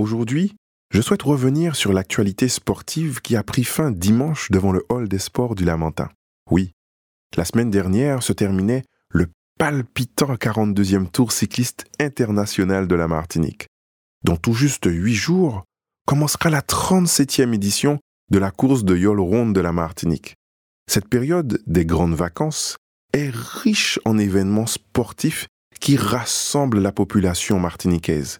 Aujourd'hui, 0.00 0.56
je 0.94 1.02
souhaite 1.02 1.20
revenir 1.20 1.76
sur 1.76 1.92
l'actualité 1.92 2.48
sportive 2.48 3.20
qui 3.20 3.36
a 3.36 3.42
pris 3.42 3.64
fin 3.64 3.90
dimanche 3.90 4.50
devant 4.50 4.72
le 4.72 4.82
hall 4.88 5.10
des 5.10 5.18
sports 5.18 5.54
du 5.54 5.66
Lamentin. 5.66 6.08
Oui, 6.50 6.72
la 7.36 7.44
semaine 7.44 7.70
dernière 7.70 8.22
se 8.22 8.32
terminait 8.32 8.84
le 9.10 9.26
palpitant 9.58 10.36
42e 10.36 11.10
tour 11.10 11.32
cycliste 11.32 11.84
international 12.00 12.88
de 12.88 12.94
la 12.94 13.08
Martinique. 13.08 13.66
Dans 14.24 14.38
tout 14.38 14.54
juste 14.54 14.86
huit 14.86 15.14
jours, 15.14 15.64
commencera 16.06 16.48
la 16.48 16.62
37e 16.62 17.52
édition 17.52 17.98
de 18.30 18.38
la 18.38 18.50
course 18.50 18.84
de 18.84 18.96
Yol 18.96 19.20
Ronde 19.20 19.54
de 19.54 19.60
la 19.60 19.72
Martinique. 19.72 20.34
Cette 20.90 21.08
période 21.08 21.60
des 21.66 21.84
grandes 21.84 22.14
vacances 22.14 22.78
est 23.12 23.30
riche 23.34 24.00
en 24.06 24.16
événements 24.16 24.66
sportifs 24.66 25.46
qui 25.78 25.98
rassemblent 25.98 26.80
la 26.80 26.90
population 26.90 27.60
martiniquaise. 27.60 28.38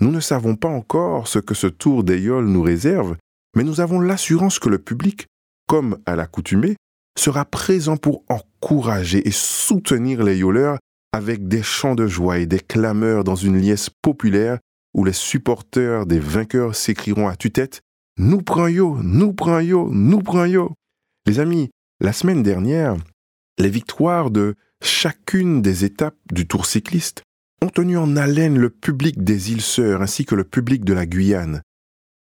Nous 0.00 0.10
ne 0.10 0.20
savons 0.20 0.56
pas 0.56 0.68
encore 0.68 1.28
ce 1.28 1.38
que 1.38 1.54
ce 1.54 1.66
tour 1.66 2.04
des 2.04 2.20
Yoles 2.20 2.46
nous 2.46 2.62
réserve, 2.62 3.16
mais 3.54 3.64
nous 3.64 3.80
avons 3.80 4.00
l'assurance 4.00 4.58
que 4.58 4.70
le 4.70 4.78
public, 4.78 5.26
comme 5.66 5.98
à 6.06 6.16
l'accoutumée, 6.16 6.76
sera 7.18 7.44
présent 7.44 7.98
pour 7.98 8.24
encourager 8.28 9.26
et 9.28 9.32
soutenir 9.32 10.22
les 10.22 10.38
Yoleurs 10.38 10.78
avec 11.12 11.48
des 11.48 11.62
chants 11.62 11.94
de 11.94 12.06
joie 12.06 12.38
et 12.38 12.46
des 12.46 12.60
clameurs 12.60 13.24
dans 13.24 13.34
une 13.34 13.58
liesse 13.58 13.90
populaire 13.90 14.58
où 14.94 15.04
les 15.04 15.12
supporters 15.12 16.06
des 16.06 16.18
vainqueurs 16.18 16.74
s'écrieront 16.74 17.28
à 17.28 17.36
tue-tête 17.36 17.82
Nous 18.16 18.42
prenons 18.42 18.68
yo, 18.68 18.98
nous 19.02 19.34
prenons 19.34 19.60
yo, 19.60 19.90
nous 19.92 20.20
prenons 20.20 20.46
yo. 20.46 20.72
Les 21.26 21.40
amis, 21.40 21.70
la 22.00 22.12
semaine 22.12 22.42
dernière, 22.42 22.96
les 23.58 23.68
victoires 23.68 24.30
de 24.30 24.54
chacune 24.82 25.60
des 25.60 25.84
étapes 25.84 26.16
du 26.32 26.46
Tour 26.46 26.64
cycliste 26.64 27.22
ont 27.62 27.68
tenu 27.68 27.96
en 27.98 28.16
haleine 28.16 28.58
le 28.58 28.70
public 28.70 29.22
des 29.22 29.52
îles 29.52 29.60
Sœurs 29.60 30.02
ainsi 30.02 30.24
que 30.24 30.34
le 30.34 30.44
public 30.44 30.84
de 30.84 30.94
la 30.94 31.06
Guyane. 31.06 31.62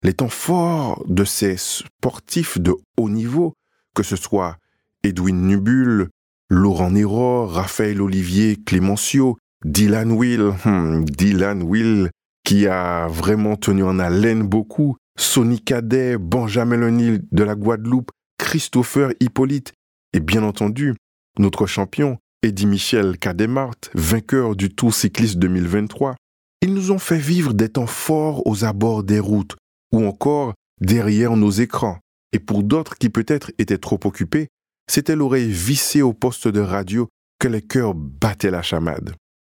Les 0.02 0.14
temps 0.14 0.28
forts 0.28 1.04
de 1.08 1.24
ces 1.24 1.56
sportifs 1.56 2.58
de 2.58 2.74
haut 2.96 3.10
niveau, 3.10 3.54
que 3.94 4.02
ce 4.02 4.16
soit 4.16 4.58
Edwin 5.02 5.46
Nubul, 5.46 6.10
Laurent 6.48 6.90
Nero, 6.90 7.46
Raphaël 7.46 8.00
Olivier 8.00 8.56
Clémencio, 8.56 9.36
Dylan 9.64 10.12
Will, 10.12 10.52
hmm, 10.64 11.04
Dylan 11.04 11.62
Will, 11.62 12.10
qui 12.44 12.68
a 12.68 13.08
vraiment 13.08 13.56
tenu 13.56 13.82
en 13.82 13.98
haleine 13.98 14.42
beaucoup, 14.42 14.96
Sonny 15.18 15.60
Cadet, 15.60 16.18
Benjamin 16.18 16.76
Lenil 16.76 17.22
de 17.32 17.42
la 17.42 17.56
Guadeloupe, 17.56 18.12
Christopher 18.38 19.12
Hippolyte, 19.18 19.72
et 20.12 20.20
bien 20.20 20.44
entendu, 20.44 20.94
notre 21.38 21.66
champion, 21.66 22.18
Eddie 22.42 22.66
Michel 22.66 23.18
Cademart, 23.18 23.76
vainqueur 23.94 24.56
du 24.56 24.70
Tour 24.70 24.94
cycliste 24.94 25.38
2023. 25.38 26.16
Ils 26.62 26.72
nous 26.72 26.90
ont 26.90 26.98
fait 26.98 27.18
vivre 27.18 27.54
des 27.54 27.68
temps 27.68 27.86
forts 27.86 28.46
aux 28.46 28.64
abords 28.64 29.02
des 29.02 29.18
routes, 29.18 29.56
ou 29.92 30.04
encore 30.04 30.54
derrière 30.80 31.36
nos 31.36 31.50
écrans. 31.50 31.98
Et 32.32 32.38
pour 32.38 32.62
d'autres 32.62 32.96
qui 32.96 33.08
peut-être 33.08 33.50
étaient 33.58 33.78
trop 33.78 33.98
occupés, 34.04 34.48
c'était 34.90 35.16
l'oreille 35.16 35.50
vissée 35.50 36.02
au 36.02 36.12
poste 36.12 36.48
de 36.48 36.60
radio 36.60 37.08
que 37.38 37.48
les 37.48 37.62
cœurs 37.62 37.94
battaient 37.94 38.50
la 38.50 38.62
chamade. 38.62 39.14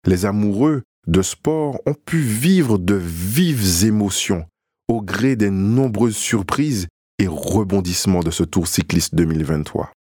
Les 0.06 0.25
amoureux 0.25 0.84
de 1.07 1.22
sport 1.22 1.80
ont 1.85 1.94
pu 1.94 2.19
vivre 2.19 2.78
de 2.78 2.96
vives 2.96 3.85
émotions 3.85 4.46
au 4.88 5.01
gré 5.01 5.35
des 5.35 5.50
nombreuses 5.50 6.16
surprises 6.16 6.88
et 7.19 7.28
rebondissements 7.28 8.22
de 8.22 8.31
ce 8.31 8.44
Tour 8.44 8.68
cycliste 8.68 9.16
2023. 9.16 9.91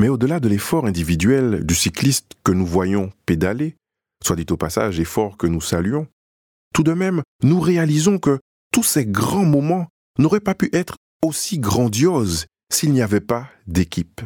Mais 0.00 0.08
au-delà 0.08 0.40
de 0.40 0.48
l'effort 0.48 0.86
individuel 0.86 1.62
du 1.66 1.74
cycliste 1.74 2.32
que 2.42 2.52
nous 2.52 2.64
voyons 2.64 3.12
pédaler, 3.26 3.76
soit 4.24 4.34
dit 4.34 4.46
au 4.48 4.56
passage 4.56 4.98
effort 4.98 5.36
que 5.36 5.46
nous 5.46 5.60
saluons, 5.60 6.06
tout 6.72 6.82
de 6.82 6.94
même, 6.94 7.20
nous 7.42 7.60
réalisons 7.60 8.18
que 8.18 8.38
tous 8.72 8.82
ces 8.82 9.04
grands 9.04 9.44
moments 9.44 9.88
n'auraient 10.18 10.40
pas 10.40 10.54
pu 10.54 10.70
être 10.72 10.96
aussi 11.22 11.58
grandioses 11.58 12.46
s'il 12.72 12.94
n'y 12.94 13.02
avait 13.02 13.20
pas 13.20 13.50
d'équipe. 13.66 14.22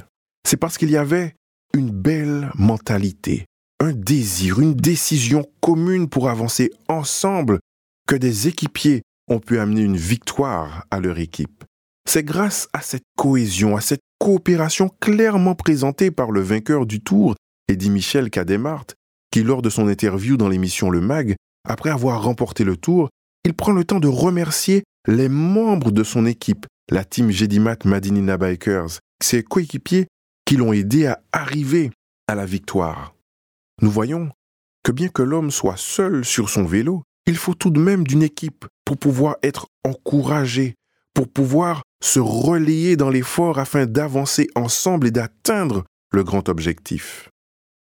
C'est 0.48 0.58
parce 0.58 0.78
qu'il 0.78 0.90
y 0.90 0.96
avait 0.96 1.34
une 1.74 1.90
belle 1.90 2.52
mentalité, 2.54 3.44
un 3.80 3.92
désir, 3.92 4.60
une 4.60 4.74
décision 4.74 5.44
commune 5.60 6.08
pour 6.08 6.28
avancer 6.28 6.70
ensemble 6.86 7.58
que 8.06 8.14
des 8.14 8.46
équipiers 8.46 9.02
ont 9.26 9.40
pu 9.40 9.58
amener 9.58 9.82
une 9.82 9.96
victoire 9.96 10.86
à 10.92 11.00
leur 11.00 11.18
équipe. 11.18 11.64
C'est 12.06 12.22
grâce 12.22 12.68
à 12.72 12.80
cette 12.80 13.04
cohésion, 13.16 13.76
à 13.76 13.80
cette 13.80 14.02
coopération 14.18 14.90
clairement 15.00 15.54
présentée 15.54 16.10
par 16.10 16.30
le 16.30 16.40
vainqueur 16.40 16.86
du 16.86 17.00
tour, 17.00 17.34
Eddie 17.68 17.90
Michel 17.90 18.30
Cademart, 18.30 18.86
qui 19.30 19.42
lors 19.42 19.62
de 19.62 19.70
son 19.70 19.88
interview 19.88 20.36
dans 20.36 20.48
l'émission 20.48 20.90
Le 20.90 21.00
Mag, 21.00 21.34
après 21.68 21.90
avoir 21.90 22.22
remporté 22.22 22.62
le 22.64 22.76
tour, 22.76 23.08
il 23.44 23.54
prend 23.54 23.72
le 23.72 23.84
temps 23.84 24.00
de 24.00 24.08
remercier 24.08 24.84
les 25.06 25.28
membres 25.28 25.90
de 25.90 26.04
son 26.04 26.26
équipe, 26.26 26.66
la 26.90 27.04
team 27.04 27.30
Gedimat 27.30 27.78
Madinina 27.84 28.36
Bikers, 28.36 29.00
ses 29.22 29.42
coéquipiers 29.42 30.06
qui 30.44 30.56
l'ont 30.56 30.72
aidé 30.72 31.06
à 31.06 31.22
arriver 31.32 31.90
à 32.28 32.34
la 32.34 32.46
victoire. 32.46 33.14
Nous 33.82 33.90
voyons 33.90 34.30
que 34.82 34.92
bien 34.92 35.08
que 35.08 35.22
l'homme 35.22 35.50
soit 35.50 35.78
seul 35.78 36.24
sur 36.24 36.50
son 36.50 36.64
vélo, 36.64 37.02
il 37.26 37.36
faut 37.36 37.54
tout 37.54 37.70
de 37.70 37.80
même 37.80 38.06
d'une 38.06 38.22
équipe 38.22 38.66
pour 38.84 38.98
pouvoir 38.98 39.36
être 39.42 39.66
encouragé, 39.84 40.74
pour 41.14 41.28
pouvoir 41.28 41.82
se 42.02 42.20
relayer 42.20 42.96
dans 42.96 43.10
l'effort 43.10 43.58
afin 43.58 43.86
d'avancer 43.86 44.48
ensemble 44.54 45.06
et 45.06 45.10
d'atteindre 45.10 45.84
le 46.12 46.24
grand 46.24 46.48
objectif. 46.48 47.30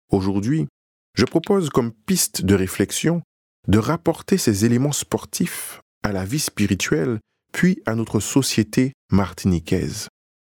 Aujourd'hui, 0.09 0.67
je 1.15 1.25
propose 1.25 1.69
comme 1.69 1.91
piste 1.91 2.43
de 2.43 2.55
réflexion 2.55 3.21
de 3.67 3.79
rapporter 3.79 4.37
ces 4.37 4.65
éléments 4.65 4.93
sportifs 4.93 5.81
à 6.03 6.11
la 6.11 6.23
vie 6.23 6.39
spirituelle, 6.39 7.19
puis 7.51 7.81
à 7.85 7.95
notre 7.95 8.19
société 8.19 8.93
martiniquaise. 9.11 10.07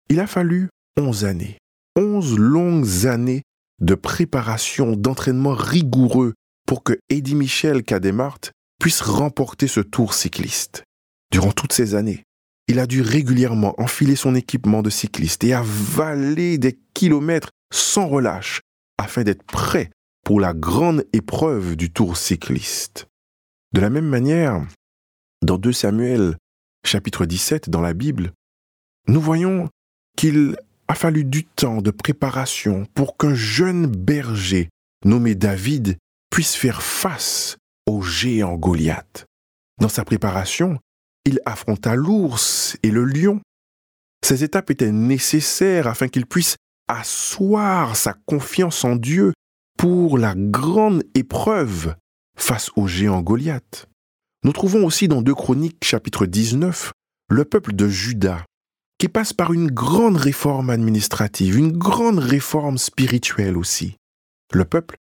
Il 0.09 0.21
a 0.21 0.27
fallu 0.27 0.69
onze 0.97 1.25
années, 1.25 1.59
onze 1.97 2.39
longues 2.39 3.07
années 3.07 3.43
de 3.81 3.95
préparation, 3.95 4.95
d'entraînement 4.95 5.55
rigoureux 5.55 6.35
pour 6.67 6.85
que 6.85 6.99
Eddie 7.09 7.35
Michel 7.35 7.83
Cademart 7.83 8.39
puisse 8.79 9.01
remporter 9.01 9.67
ce 9.67 9.81
tour 9.81 10.15
cycliste. 10.15 10.85
Durant 11.33 11.53
toutes 11.53 11.73
ces 11.73 11.95
années, 11.95 12.23
il 12.71 12.79
a 12.79 12.87
dû 12.87 13.03
régulièrement 13.03 13.75
enfiler 13.81 14.15
son 14.15 14.37
équipement 14.37 14.81
de 14.81 14.91
cycliste 14.91 15.43
et 15.43 15.55
avaler 15.55 16.57
des 16.57 16.79
kilomètres 16.95 17.51
sans 17.73 18.07
relâche 18.07 18.61
afin 18.97 19.25
d'être 19.25 19.43
prêt 19.43 19.91
pour 20.25 20.39
la 20.39 20.55
grande 20.55 21.05
épreuve 21.13 21.75
du 21.75 21.91
tour 21.91 22.17
cycliste. 22.17 23.09
De 23.73 23.81
la 23.81 23.91
même 23.91 24.07
manière, 24.07 24.65
dans 25.43 25.59
2 25.59 25.73
Samuel 25.73 26.37
chapitre 26.87 27.27
17 27.27 27.71
dans 27.71 27.81
la 27.81 27.93
Bible, 27.93 28.31
nous 29.09 29.21
voyons 29.21 29.69
qu'il 30.17 30.57
a 30.87 30.95
fallu 30.95 31.25
du 31.25 31.47
temps 31.47 31.83
de 31.83 31.91
préparation 31.91 32.87
pour 32.95 33.17
qu'un 33.17 33.35
jeune 33.35 33.89
berger 33.89 34.69
nommé 35.05 35.35
David 35.35 35.99
puisse 36.31 36.55
faire 36.55 36.83
face 36.83 37.57
au 37.87 38.01
géant 38.01 38.55
Goliath. 38.55 39.27
Dans 39.81 39.89
sa 39.89 40.05
préparation, 40.05 40.79
il 41.25 41.41
affronta 41.45 41.95
l'ours 41.95 42.77
et 42.83 42.91
le 42.91 43.05
lion. 43.05 43.41
Ces 44.25 44.45
étapes 44.45 44.71
étaient 44.71 44.93
nécessaires 44.93 45.87
afin 45.87 46.09
qu'il 46.09 46.27
puisse 46.27 46.57
asseoir 46.89 47.97
sa 47.97 48.15
confiance 48.27 48.85
en 48.85 48.97
Dieu 48.97 49.33
pour 49.79 50.19
la 50.19 50.35
grande 50.37 51.05
épreuve 51.15 51.95
face 52.37 52.71
au 52.77 52.87
géant 52.87 53.23
Goliath. 53.23 53.87
Nous 54.45 54.53
trouvons 54.53 54.85
aussi 54.85 55.09
dans 55.09 55.23
2 55.23 55.35
Chroniques 55.35 55.85
chapitre 55.85 56.27
19 56.27 56.93
le 57.31 57.45
peuple 57.45 57.75
de 57.75 57.89
Juda 57.89 58.45
qui 58.99 59.09
passe 59.09 59.33
par 59.33 59.55
une 59.55 59.71
grande 59.71 60.19
réforme 60.19 60.69
administrative, 60.69 61.57
une 61.57 61.73
grande 61.73 62.19
réforme 62.19 62.77
spirituelle 62.77 63.57
aussi. 63.57 63.97
Le 64.53 64.67
peuple 64.67 64.97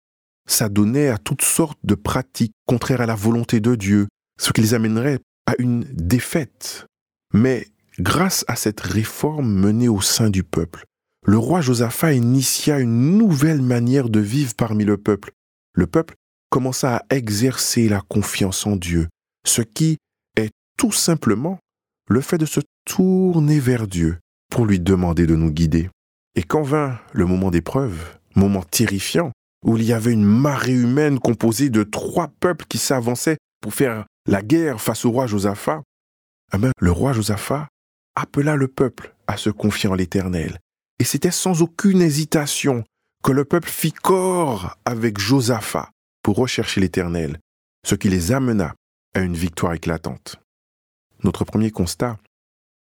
s'adonnait 0.48 1.08
à 1.08 1.18
toutes 1.18 1.42
sortes 1.42 1.78
de 1.84 1.94
pratiques 1.94 2.54
contraires 2.66 3.02
à 3.02 3.06
la 3.06 3.14
volonté 3.14 3.60
de 3.60 3.76
Dieu, 3.76 4.08
ce 4.36 4.52
qui 4.52 4.62
les 4.62 4.74
amènerait 4.74 5.20
à 5.46 5.54
une 5.58 5.84
défaite. 5.92 6.86
Mais 7.32 7.66
grâce 7.98 8.44
à 8.48 8.56
cette 8.56 8.80
réforme 8.80 9.52
menée 9.52 9.88
au 9.88 10.00
sein 10.00 10.30
du 10.30 10.42
peuple, 10.44 10.84
le 11.26 11.38
roi 11.38 11.60
Josaphat 11.60 12.12
initia 12.12 12.78
une 12.80 13.16
nouvelle 13.16 13.62
manière 13.62 14.08
de 14.08 14.20
vivre 14.20 14.54
parmi 14.54 14.84
le 14.84 14.96
peuple. 14.96 15.32
Le 15.74 15.86
peuple 15.86 16.14
commença 16.50 16.96
à 16.96 17.14
exercer 17.14 17.88
la 17.88 18.00
confiance 18.00 18.66
en 18.66 18.76
Dieu, 18.76 19.08
ce 19.46 19.62
qui 19.62 19.96
est 20.36 20.50
tout 20.76 20.92
simplement 20.92 21.58
le 22.08 22.20
fait 22.20 22.38
de 22.38 22.46
se 22.46 22.60
tourner 22.84 23.58
vers 23.58 23.86
Dieu 23.86 24.18
pour 24.50 24.66
lui 24.66 24.78
demander 24.78 25.26
de 25.26 25.34
nous 25.34 25.50
guider. 25.50 25.88
Et 26.36 26.42
quand 26.42 26.62
vint 26.62 26.98
le 27.12 27.26
moment 27.26 27.50
d'épreuve, 27.50 28.18
moment 28.36 28.62
terrifiant, 28.62 29.32
où 29.64 29.76
il 29.76 29.84
y 29.84 29.92
avait 29.92 30.12
une 30.12 30.24
marée 30.24 30.74
humaine 30.74 31.18
composée 31.18 31.70
de 31.70 31.82
trois 31.82 32.28
peuples 32.40 32.66
qui 32.68 32.78
s'avançaient 32.78 33.38
pour 33.60 33.72
faire 33.72 34.04
la 34.26 34.42
guerre 34.42 34.80
face 34.80 35.04
au 35.04 35.10
roi 35.10 35.26
Josaphat, 35.26 35.82
le 36.78 36.90
roi 36.90 37.12
Josaphat 37.12 37.68
appela 38.14 38.56
le 38.56 38.68
peuple 38.68 39.14
à 39.26 39.36
se 39.36 39.50
confier 39.50 39.88
en 39.88 39.94
l'Éternel. 39.94 40.58
Et 40.98 41.04
c'était 41.04 41.30
sans 41.30 41.62
aucune 41.62 42.00
hésitation 42.00 42.84
que 43.22 43.32
le 43.32 43.44
peuple 43.44 43.68
fit 43.68 43.92
corps 43.92 44.76
avec 44.84 45.18
Josaphat 45.18 45.90
pour 46.22 46.36
rechercher 46.36 46.80
l'Éternel, 46.80 47.38
ce 47.84 47.94
qui 47.94 48.08
les 48.08 48.32
amena 48.32 48.74
à 49.14 49.20
une 49.20 49.34
victoire 49.34 49.72
éclatante. 49.72 50.40
Notre 51.22 51.44
premier 51.44 51.70
constat 51.70 52.18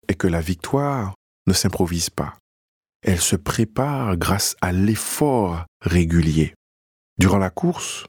est 0.08 0.14
que 0.14 0.26
la 0.26 0.40
victoire 0.40 1.14
ne 1.46 1.52
s'improvise 1.52 2.10
pas. 2.10 2.34
Elle 3.02 3.20
se 3.20 3.36
prépare 3.36 4.16
grâce 4.16 4.56
à 4.60 4.72
l'effort 4.72 5.64
régulier. 5.80 6.54
Durant 7.18 7.38
la 7.38 7.50
course, 7.50 8.06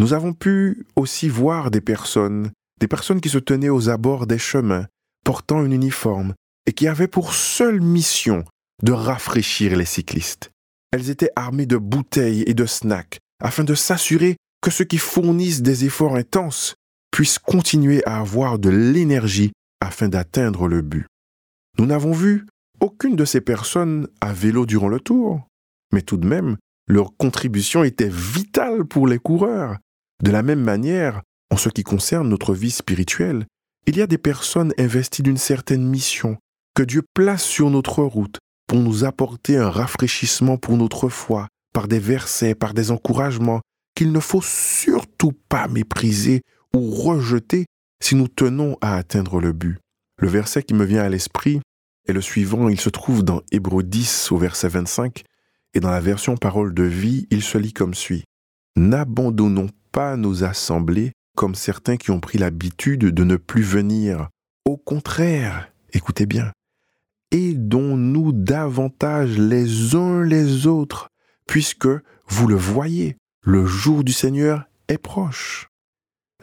nous 0.00 0.14
avons 0.14 0.32
pu 0.32 0.86
aussi 0.96 1.28
voir 1.28 1.70
des 1.70 1.82
personnes, 1.82 2.52
des 2.80 2.88
personnes 2.88 3.20
qui 3.20 3.28
se 3.28 3.36
tenaient 3.36 3.68
aux 3.68 3.90
abords 3.90 4.26
des 4.26 4.38
chemins, 4.38 4.86
portant 5.26 5.58
un 5.58 5.70
uniforme, 5.70 6.32
et 6.64 6.72
qui 6.72 6.88
avaient 6.88 7.06
pour 7.06 7.34
seule 7.34 7.82
mission 7.82 8.46
de 8.82 8.92
rafraîchir 8.92 9.76
les 9.76 9.84
cyclistes. 9.84 10.52
Elles 10.90 11.10
étaient 11.10 11.32
armées 11.36 11.66
de 11.66 11.76
bouteilles 11.76 12.44
et 12.46 12.54
de 12.54 12.64
snacks, 12.64 13.18
afin 13.42 13.62
de 13.62 13.74
s'assurer 13.74 14.38
que 14.62 14.70
ceux 14.70 14.86
qui 14.86 14.96
fournissent 14.96 15.60
des 15.60 15.84
efforts 15.84 16.16
intenses 16.16 16.76
puissent 17.10 17.38
continuer 17.38 18.02
à 18.06 18.20
avoir 18.20 18.58
de 18.58 18.70
l'énergie 18.70 19.52
afin 19.82 20.08
d'atteindre 20.08 20.66
le 20.66 20.80
but. 20.80 21.04
Nous 21.78 21.84
n'avons 21.84 22.12
vu 22.12 22.46
aucune 22.80 23.16
de 23.16 23.26
ces 23.26 23.42
personnes 23.42 24.08
à 24.22 24.32
vélo 24.32 24.64
durant 24.64 24.88
le 24.88 25.00
tour, 25.00 25.46
mais 25.92 26.00
tout 26.00 26.16
de 26.16 26.26
même, 26.26 26.56
leur 26.88 27.14
contribution 27.18 27.84
était 27.84 28.08
vitale 28.08 28.86
pour 28.86 29.06
les 29.06 29.18
coureurs. 29.18 29.76
De 30.22 30.30
la 30.30 30.42
même 30.42 30.62
manière, 30.62 31.22
en 31.50 31.56
ce 31.56 31.68
qui 31.68 31.82
concerne 31.82 32.28
notre 32.28 32.54
vie 32.54 32.70
spirituelle, 32.70 33.46
il 33.86 33.96
y 33.96 34.02
a 34.02 34.06
des 34.06 34.18
personnes 34.18 34.74
investies 34.78 35.22
d'une 35.22 35.38
certaine 35.38 35.84
mission 35.84 36.36
que 36.74 36.82
Dieu 36.82 37.02
place 37.14 37.42
sur 37.42 37.70
notre 37.70 38.02
route 38.02 38.38
pour 38.66 38.78
nous 38.78 39.04
apporter 39.04 39.56
un 39.56 39.70
rafraîchissement 39.70 40.58
pour 40.58 40.76
notre 40.76 41.08
foi, 41.08 41.48
par 41.72 41.88
des 41.88 41.98
versets, 41.98 42.54
par 42.54 42.74
des 42.74 42.90
encouragements, 42.90 43.60
qu'il 43.96 44.12
ne 44.12 44.20
faut 44.20 44.42
surtout 44.42 45.32
pas 45.48 45.66
mépriser 45.68 46.42
ou 46.74 46.90
rejeter 46.90 47.66
si 48.02 48.14
nous 48.14 48.28
tenons 48.28 48.76
à 48.80 48.96
atteindre 48.96 49.40
le 49.40 49.52
but. 49.52 49.78
Le 50.20 50.28
verset 50.28 50.62
qui 50.62 50.74
me 50.74 50.84
vient 50.84 51.02
à 51.02 51.08
l'esprit 51.08 51.60
est 52.06 52.12
le 52.12 52.20
suivant, 52.20 52.68
il 52.68 52.80
se 52.80 52.90
trouve 52.90 53.24
dans 53.24 53.42
Hébreu 53.50 53.82
10 53.82 54.32
au 54.32 54.36
verset 54.36 54.68
25, 54.68 55.22
et 55.74 55.80
dans 55.80 55.90
la 55.90 56.00
version 56.00 56.36
parole 56.36 56.74
de 56.74 56.82
vie, 56.82 57.26
il 57.30 57.42
se 57.42 57.58
lit 57.58 57.72
comme 57.72 57.94
suit. 57.94 58.24
N'abandonnons 58.76 59.68
pas 59.92 60.16
nos 60.16 60.44
assemblées 60.44 61.12
comme 61.36 61.54
certains 61.54 61.96
qui 61.96 62.10
ont 62.10 62.20
pris 62.20 62.38
l'habitude 62.38 63.06
de 63.06 63.24
ne 63.24 63.36
plus 63.36 63.62
venir. 63.62 64.28
Au 64.64 64.76
contraire, 64.76 65.72
écoutez 65.92 66.26
bien, 66.26 66.52
aidons-nous 67.30 68.32
davantage 68.32 69.38
les 69.38 69.94
uns 69.94 70.22
les 70.22 70.66
autres, 70.66 71.08
puisque, 71.46 71.88
vous 72.26 72.46
le 72.46 72.56
voyez, 72.56 73.16
le 73.42 73.64
jour 73.64 74.04
du 74.04 74.12
Seigneur 74.12 74.64
est 74.88 74.98
proche. 74.98 75.68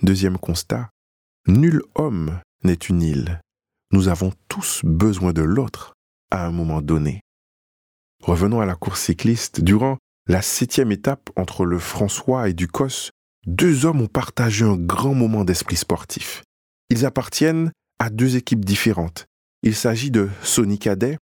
Deuxième 0.01 0.37
constat, 0.37 0.89
nul 1.47 1.81
homme 1.95 2.39
n'est 2.63 2.73
une 2.73 3.01
île. 3.01 3.41
Nous 3.91 4.07
avons 4.07 4.33
tous 4.47 4.81
besoin 4.83 5.31
de 5.31 5.41
l'autre 5.41 5.93
à 6.31 6.45
un 6.45 6.51
moment 6.51 6.81
donné. 6.81 7.21
Revenons 8.21 8.59
à 8.59 8.65
la 8.65 8.75
course 8.75 9.01
cycliste. 9.01 9.61
Durant 9.61 9.97
la 10.27 10.41
septième 10.41 10.91
étape 10.91 11.29
entre 11.35 11.65
le 11.65 11.79
François 11.79 12.49
et 12.49 12.53
Ducos, 12.53 13.11
deux 13.47 13.85
hommes 13.85 14.01
ont 14.01 14.07
partagé 14.07 14.65
un 14.65 14.75
grand 14.75 15.13
moment 15.13 15.45
d'esprit 15.45 15.77
sportif. 15.77 16.43
Ils 16.89 17.05
appartiennent 17.05 17.71
à 17.97 18.09
deux 18.09 18.35
équipes 18.35 18.65
différentes. 18.65 19.25
Il 19.63 19.73
s'agit 19.73 20.11
de 20.11 20.29
Sonny 20.43 20.77
Cadet, 20.77 21.17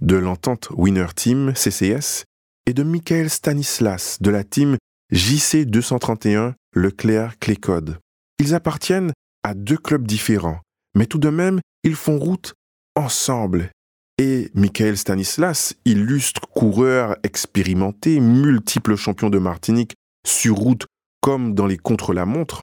de 0.00 0.16
l'entente 0.16 0.68
Winner 0.70 1.06
Team 1.14 1.54
CCS, 1.54 2.24
et 2.66 2.72
de 2.72 2.82
Michael 2.82 3.30
Stanislas, 3.30 4.16
de 4.20 4.30
la 4.30 4.42
team 4.42 4.76
JC 5.12 5.66
231 5.66 6.54
Leclerc 6.74 7.38
Clécode. 7.38 7.98
Ils 8.40 8.54
appartiennent 8.54 9.12
à 9.44 9.54
deux 9.54 9.76
clubs 9.76 10.06
différents, 10.06 10.60
mais 10.96 11.06
tout 11.06 11.18
de 11.18 11.28
même, 11.28 11.60
ils 11.84 11.94
font 11.94 12.18
route 12.18 12.54
ensemble. 12.96 13.70
Et 14.18 14.50
Michael 14.54 14.96
Stanislas, 14.96 15.74
illustre 15.84 16.48
coureur 16.48 17.16
expérimenté, 17.22 18.18
multiple 18.18 18.96
champion 18.96 19.28
de 19.28 19.38
Martinique, 19.38 19.94
sur 20.26 20.56
route 20.56 20.86
comme 21.26 21.54
dans 21.54 21.66
les 21.66 21.76
contre-la-montre, 21.76 22.62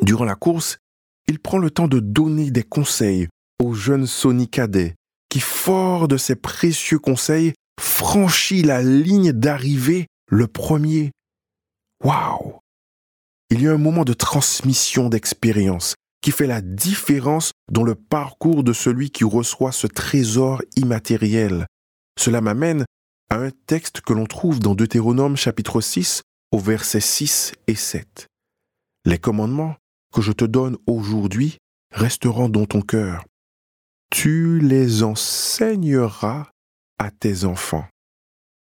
durant 0.00 0.24
la 0.24 0.36
course, 0.36 0.78
il 1.26 1.40
prend 1.40 1.58
le 1.58 1.72
temps 1.72 1.88
de 1.88 1.98
donner 1.98 2.52
des 2.52 2.62
conseils 2.62 3.26
au 3.60 3.74
jeune 3.74 4.06
Sonny 4.06 4.46
Cadet, 4.48 4.94
qui, 5.28 5.40
fort 5.40 6.06
de 6.06 6.16
ses 6.16 6.36
précieux 6.36 7.00
conseils, 7.00 7.52
franchit 7.80 8.62
la 8.62 8.80
ligne 8.80 9.32
d'arrivée 9.32 10.06
le 10.28 10.46
premier. 10.46 11.10
Waouh 12.04 12.60
Il 13.50 13.60
y 13.60 13.66
a 13.66 13.72
un 13.72 13.76
moment 13.76 14.04
de 14.04 14.12
transmission 14.12 15.08
d'expérience 15.08 15.96
qui 16.22 16.30
fait 16.30 16.46
la 16.46 16.60
différence 16.60 17.50
dans 17.72 17.82
le 17.82 17.96
parcours 17.96 18.62
de 18.62 18.72
celui 18.72 19.10
qui 19.10 19.24
reçoit 19.24 19.72
ce 19.72 19.88
trésor 19.88 20.62
immatériel. 20.76 21.66
Cela 22.16 22.40
m'amène 22.40 22.84
à 23.30 23.38
un 23.38 23.50
texte 23.66 24.00
que 24.00 24.12
l'on 24.12 24.26
trouve 24.26 24.60
dans 24.60 24.76
Deutéronome 24.76 25.36
chapitre 25.36 25.80
6 25.80 26.22
au 26.52 26.58
verset 26.58 27.00
6 27.00 27.52
et 27.66 27.74
7. 27.74 28.28
Les 29.04 29.18
commandements 29.18 29.76
que 30.12 30.20
je 30.22 30.32
te 30.32 30.44
donne 30.44 30.76
aujourd'hui 30.86 31.58
resteront 31.92 32.48
dans 32.48 32.66
ton 32.66 32.82
cœur. 32.82 33.24
Tu 34.10 34.60
les 34.60 35.02
enseigneras 35.02 36.50
à 36.98 37.10
tes 37.10 37.44
enfants. 37.44 37.86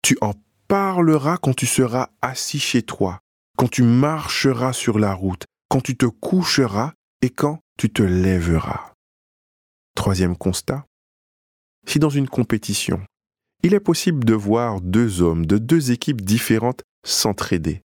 Tu 0.03 0.17
en 0.21 0.35
parleras 0.69 1.39
quand 1.39 1.55
tu 1.55 1.67
seras 1.67 2.11
assis 2.23 2.61
chez 2.61 2.83
toi, 2.83 3.21
quand 3.57 3.69
tu 3.69 3.83
marcheras 3.83 4.73
sur 4.73 4.99
la 4.99 5.15
route, 5.15 5.45
quand 5.69 5.81
tu 5.81 5.97
te 5.97 6.07
coucheras 6.07 6.93
et 7.23 7.31
quand 7.31 7.61
tu 7.77 7.91
te 7.91 8.03
lèveras. 8.03 8.93
Troisième 9.95 10.37
constat. 10.37 10.85
Si 11.87 11.99
dans 11.99 12.11
une 12.11 12.29
compétition, 12.29 13.01
il 13.63 13.75
est 13.75 13.81
possible 13.81 14.25
de 14.25 14.35
voir 14.35 14.81
deux 14.81 15.23
hommes 15.23 15.47
de 15.47 15.59
deux 15.59 15.91
équipes 15.91 16.21
différentes 16.21 16.83
s'entraider, 17.09 17.83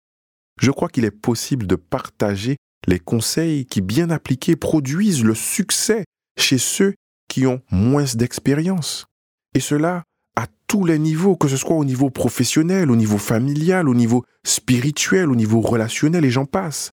je 0.60 0.72
crois 0.72 0.90
qu'il 0.90 1.06
est 1.06 1.12
possible 1.12 1.68
de 1.68 1.76
partager 1.76 2.58
les 2.88 3.00
conseils 3.00 3.66
qui, 3.66 3.82
bien 3.82 4.10
appliqués, 4.10 4.56
produisent 4.56 5.24
le 5.24 5.36
succès 5.36 6.06
chez 6.38 6.58
ceux 6.58 6.94
qui 7.28 7.46
ont 7.46 7.62
moins 7.70 8.06
d'expérience. 8.16 9.06
Et 9.54 9.60
cela 9.60 10.04
à 10.36 10.48
tous 10.68 10.86
les 10.86 11.00
niveaux, 11.00 11.36
que 11.36 11.48
ce 11.48 11.58
soit 11.58 11.76
au 11.76 11.86
niveau 11.86 12.10
professionnel, 12.10 12.92
au 12.92 12.96
niveau 12.96 13.18
familial, 13.18 13.90
au 13.90 13.96
niveau 13.96 14.24
spirituel, 14.46 15.30
au 15.30 15.36
niveau 15.36 15.62
relationnel, 15.62 16.26
et 16.26 16.32
j'en 16.32 16.46
passe. 16.46 16.92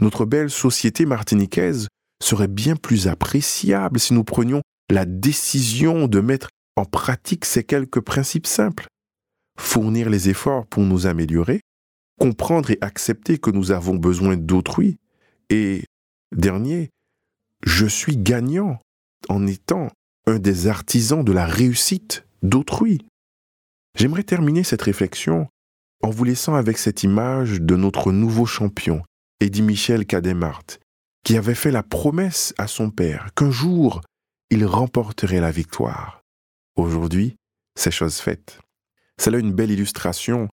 Notre 0.00 0.24
belle 0.24 0.50
société 0.50 1.06
martiniquaise 1.06 1.88
serait 2.22 2.48
bien 2.48 2.76
plus 2.76 3.08
appréciable 3.08 3.98
si 3.98 4.14
nous 4.14 4.24
prenions 4.24 4.62
la 4.90 5.04
décision 5.04 6.06
de 6.08 6.20
mettre 6.20 6.48
en 6.76 6.84
pratique 6.84 7.44
ces 7.44 7.64
quelques 7.64 8.00
principes 8.00 8.46
simples. 8.46 8.86
Fournir 9.58 10.10
les 10.10 10.28
efforts 10.28 10.66
pour 10.66 10.82
nous 10.82 11.06
améliorer, 11.06 11.60
comprendre 12.18 12.70
et 12.70 12.78
accepter 12.80 13.38
que 13.38 13.50
nous 13.50 13.70
avons 13.70 13.94
besoin 13.94 14.36
d'autrui, 14.36 14.98
et, 15.50 15.84
dernier, 16.34 16.90
je 17.64 17.86
suis 17.86 18.16
gagnant 18.16 18.78
en 19.28 19.46
étant 19.46 19.90
un 20.26 20.38
des 20.38 20.66
artisans 20.66 21.24
de 21.24 21.32
la 21.32 21.46
réussite 21.46 22.26
d'autrui. 22.42 23.00
J'aimerais 23.96 24.24
terminer 24.24 24.64
cette 24.64 24.82
réflexion 24.82 25.48
en 26.02 26.10
vous 26.10 26.24
laissant 26.24 26.54
avec 26.54 26.78
cette 26.78 27.02
image 27.02 27.60
de 27.60 27.76
notre 27.76 28.12
nouveau 28.12 28.46
champion, 28.46 29.02
Eddie 29.40 29.62
Michel 29.62 30.06
Cademart, 30.06 30.64
qui 31.24 31.36
avait 31.36 31.54
fait 31.54 31.70
la 31.70 31.82
promesse 31.82 32.54
à 32.58 32.66
son 32.66 32.90
père 32.90 33.32
qu'un 33.34 33.50
jour 33.50 34.02
il 34.50 34.66
remporterait 34.66 35.40
la 35.40 35.50
victoire. 35.50 36.22
Aujourd'hui, 36.76 37.36
c'est 37.76 37.90
chose 37.90 38.18
faite. 38.18 38.60
C'est 39.16 39.30
là 39.30 39.38
une 39.38 39.52
belle 39.52 39.70
illustration 39.70 40.48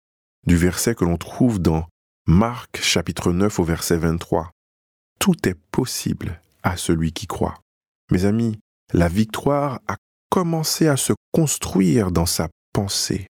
du 0.47 0.57
verset 0.57 0.95
que 0.95 1.05
l'on 1.05 1.17
trouve 1.17 1.59
dans 1.59 1.87
Marc 2.27 2.81
chapitre 2.83 3.33
9 3.33 3.59
au 3.59 3.65
verset 3.65 3.97
23. 3.97 4.51
Tout 5.19 5.49
est 5.49 5.59
possible 5.73 6.41
à 6.63 6.77
celui 6.77 7.13
qui 7.13 7.27
croit. 7.27 7.59
Mes 8.11 8.25
amis, 8.25 8.59
la 8.93 9.09
victoire 9.09 9.81
a 9.89 9.97
commencé 10.31 10.89
à 10.89 10.97
se 10.97 11.13
construire 11.33 12.11
dans 12.11 12.27
sa 12.27 12.49
pensée. 12.73 13.27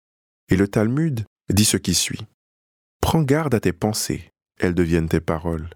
Et 0.48 0.56
le 0.56 0.68
Talmud 0.68 1.24
dit 1.50 1.64
ce 1.64 1.76
qui 1.76 1.94
suit. 1.94 2.26
Prends 3.00 3.22
garde 3.22 3.54
à 3.54 3.60
tes 3.60 3.72
pensées, 3.72 4.30
elles 4.58 4.74
deviennent 4.74 5.08
tes 5.08 5.20
paroles. 5.20 5.70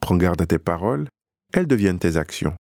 Prends 0.00 0.16
garde 0.16 0.42
à 0.42 0.46
tes 0.46 0.58
paroles, 0.58 1.08
elles 1.52 1.66
deviennent 1.66 1.98
tes 1.98 2.16
actions. 2.16 2.56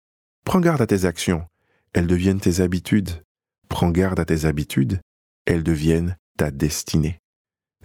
Prends 0.45 0.59
garde 0.59 0.81
à 0.81 0.87
tes 0.87 1.05
actions, 1.05 1.45
elles 1.93 2.07
deviennent 2.07 2.41
tes 2.41 2.59
habitudes. 2.59 3.23
Prends 3.69 3.91
garde 3.91 4.19
à 4.19 4.25
tes 4.25 4.45
habitudes, 4.45 4.99
elles 5.45 5.63
deviennent 5.63 6.17
ta 6.39 6.51
destinée. 6.51 7.19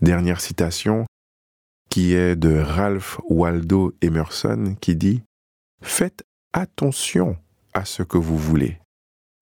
Dernière 0.00 0.40
citation 0.40 1.06
qui 1.90 2.14
est 2.14 2.37
de 2.37 2.56
Ralph 2.56 3.18
Waldo 3.28 3.92
Emerson 4.00 4.76
qui 4.80 4.94
dit⁇ 4.94 5.16
Faites 5.82 6.23
attention 6.52 7.37
à 7.73 7.84
ce 7.84 8.04
que 8.04 8.16
vous 8.16 8.38
voulez, 8.38 8.78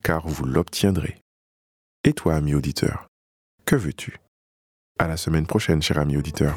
car 0.02 0.26
vous 0.26 0.46
l'obtiendrez. 0.46 1.18
Et 2.04 2.14
toi, 2.14 2.36
ami 2.36 2.54
auditeur, 2.54 3.06
que 3.66 3.76
veux-tu? 3.76 4.16
À 4.98 5.08
la 5.08 5.18
semaine 5.18 5.46
prochaine, 5.46 5.82
cher 5.82 5.98
ami 5.98 6.16
auditeur. 6.16 6.56